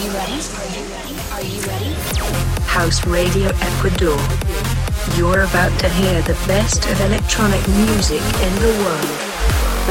[0.00, 0.40] you ready?
[1.32, 1.92] Are you ready?
[2.64, 4.18] House Radio Ecuador.
[5.16, 9.10] You're about to hear the best of electronic music in the world.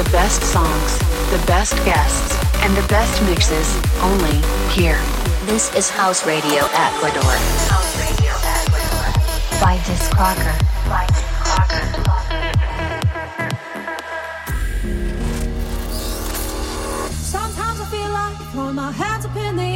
[0.01, 0.97] The best songs,
[1.29, 3.69] the best guests, and the best mixes,
[4.01, 4.41] only
[4.73, 4.99] here.
[5.45, 7.35] This is House Radio Ecuador.
[7.69, 9.61] House Radio Ecuador.
[9.61, 10.57] By Disc Crocker.
[10.89, 11.29] By
[18.79, 19.18] my head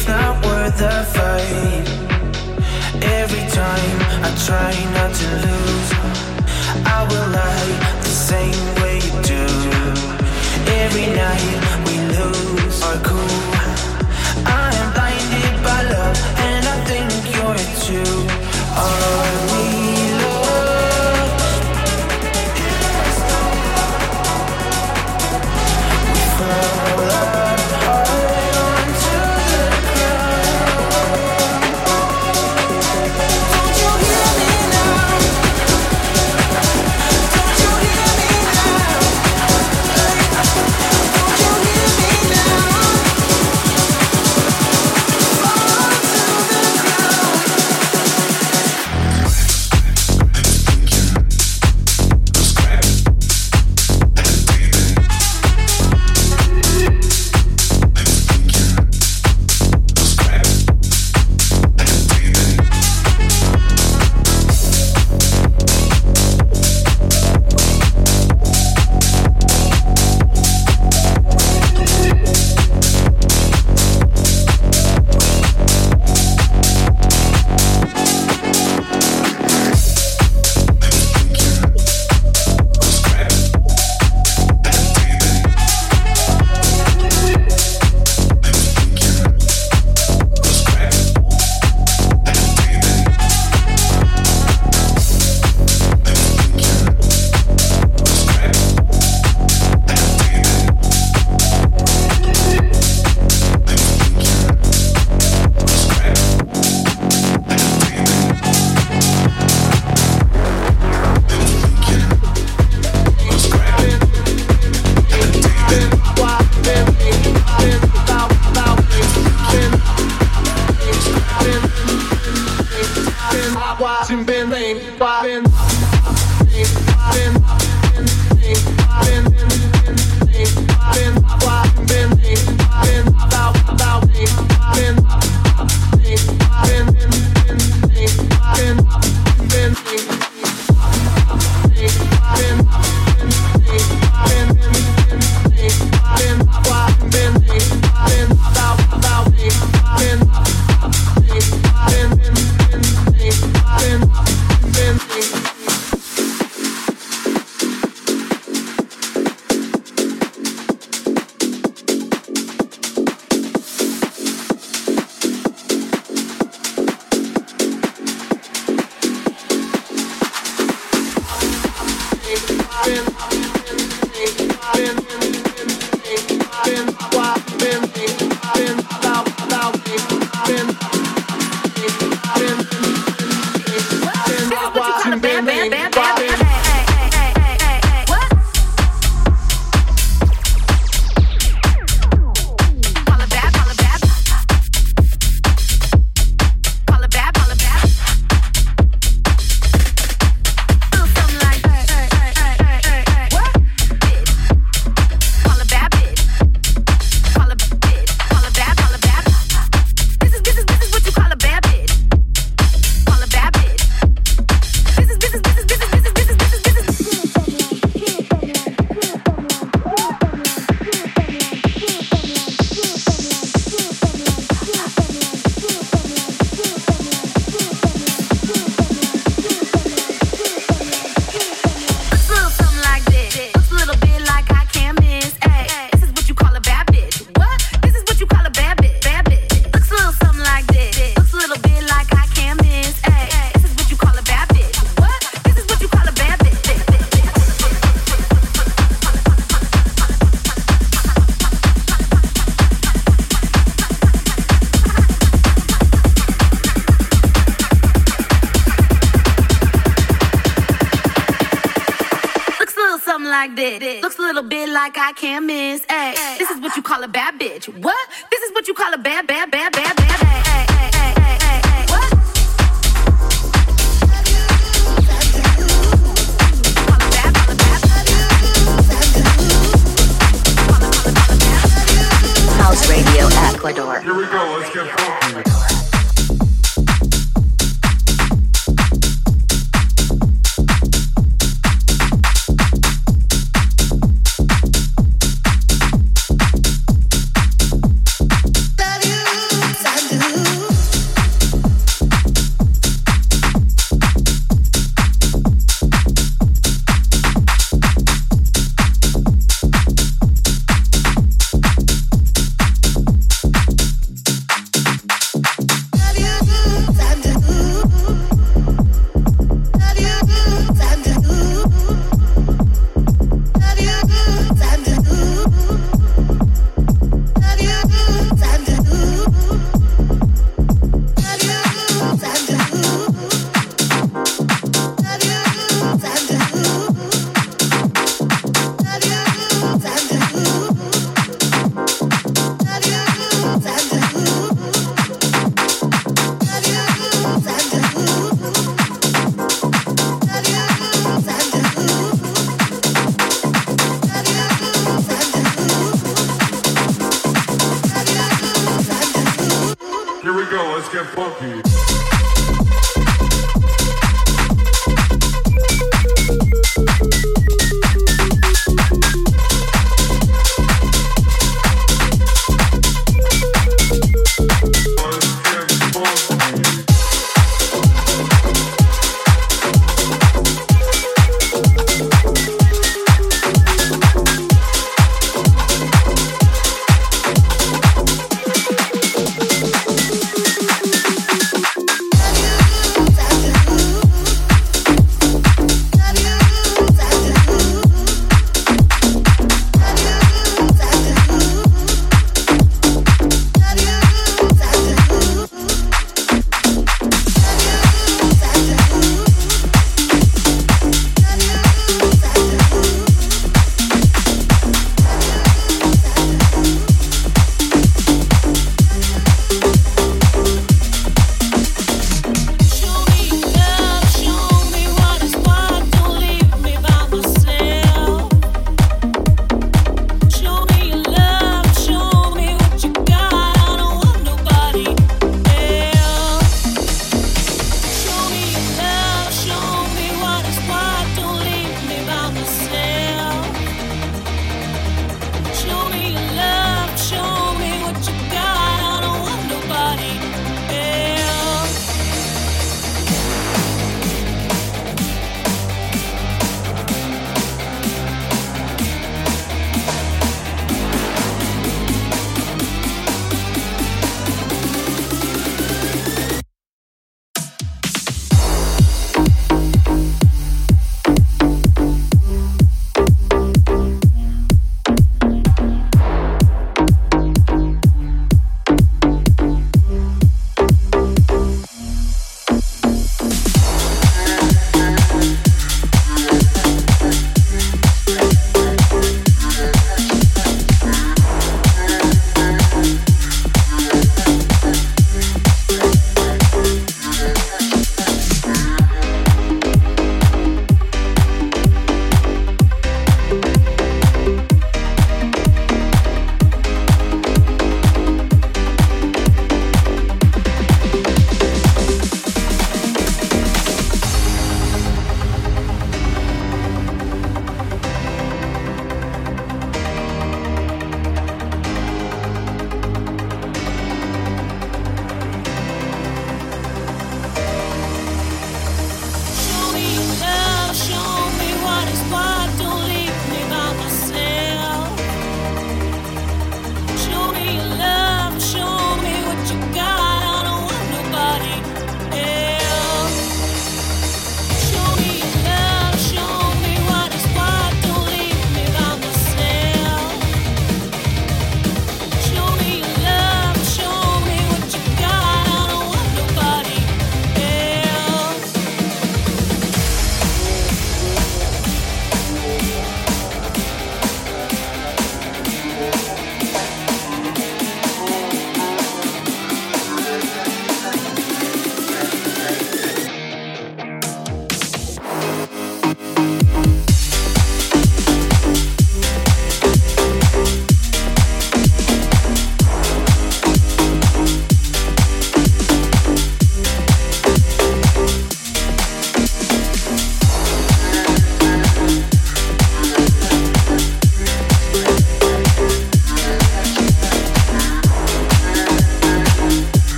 [0.00, 1.86] it's not worth the fight.
[3.02, 5.90] Every time I try not to lose,
[6.86, 9.44] I will lie the same way you do.
[10.84, 11.52] Every night
[11.84, 13.42] we lose our cool.
[14.46, 18.26] I am blinded by love, and I think you're too.
[18.76, 19.19] Oh.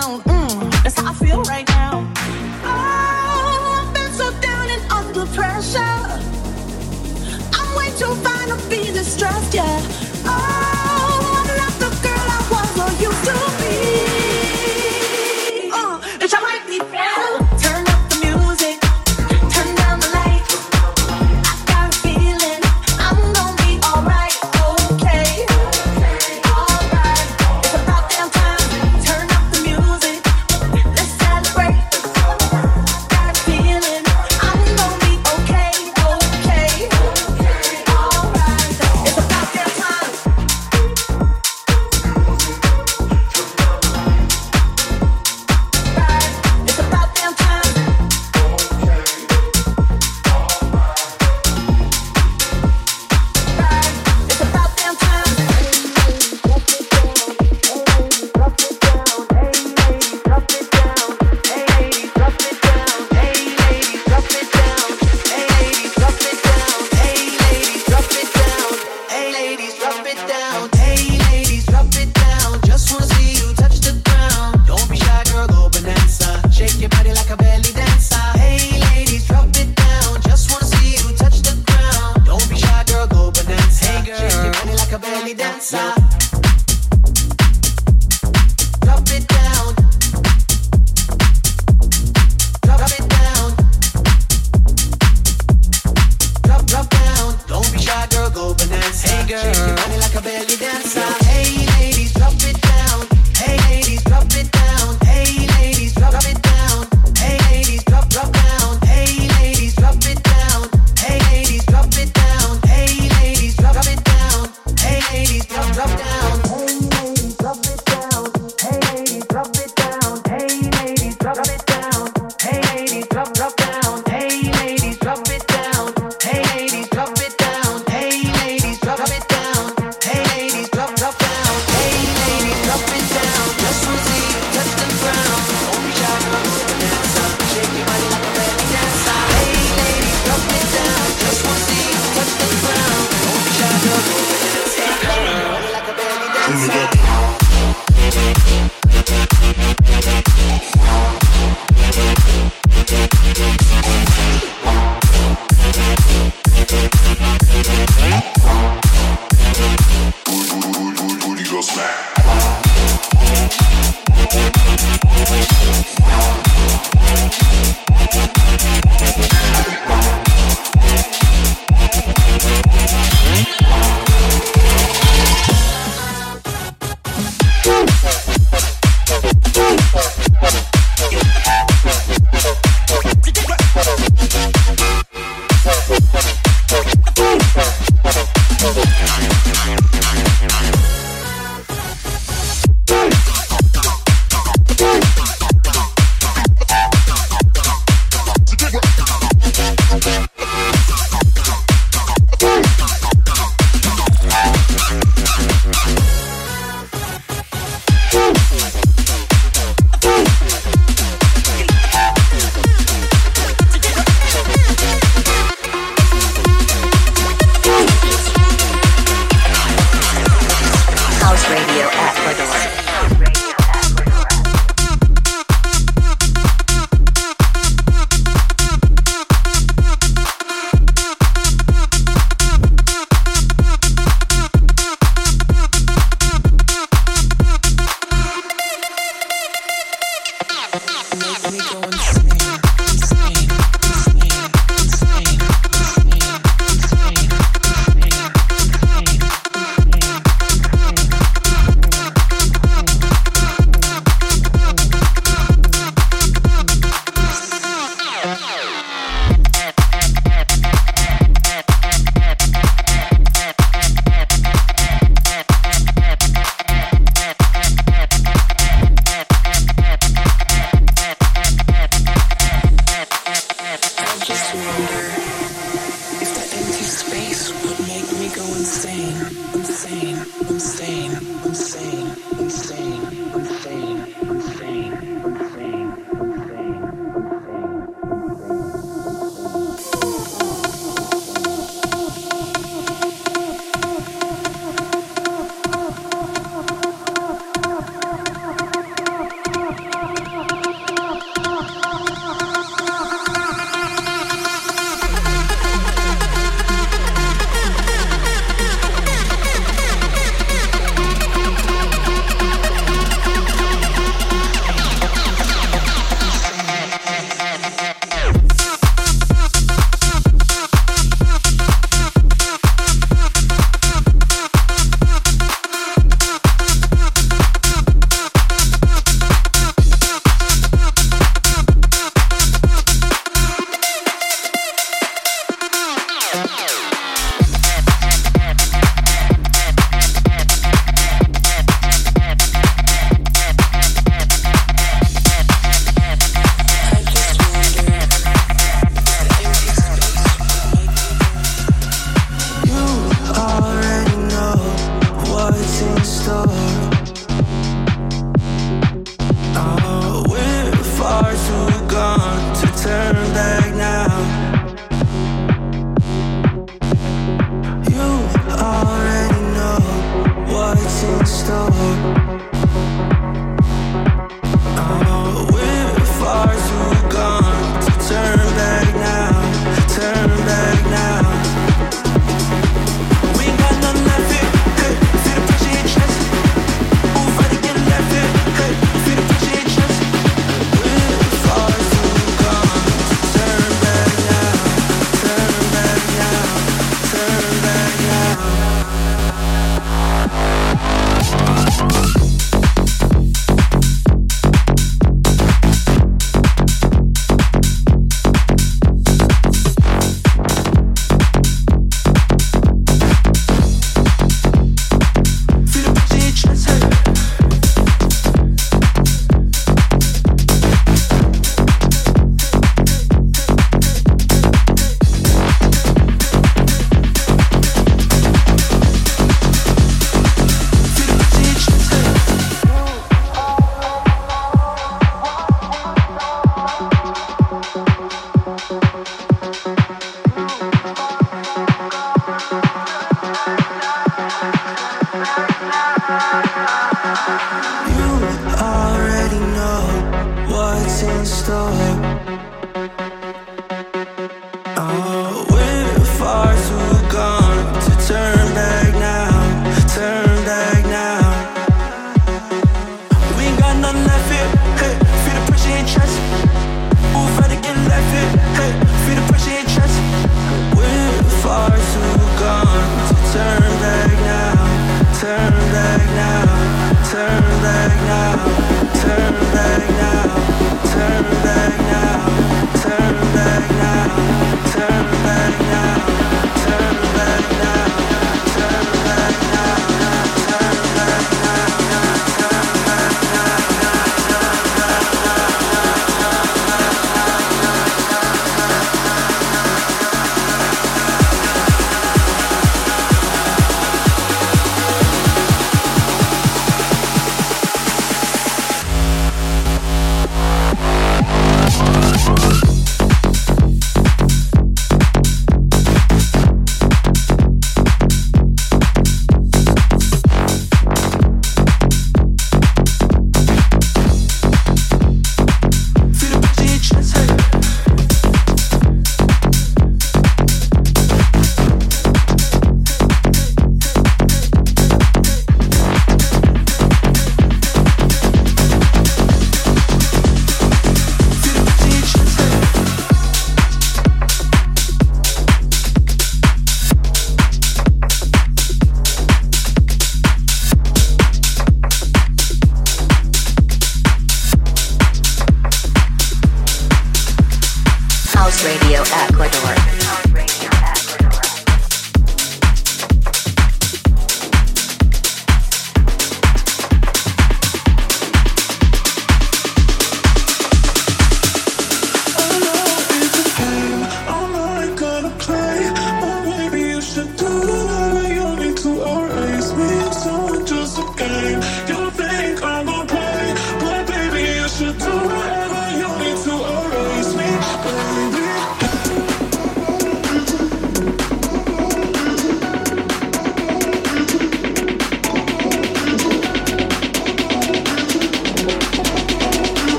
[0.00, 0.20] Down.
[0.20, 0.39] Mm,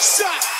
[0.00, 0.59] shot,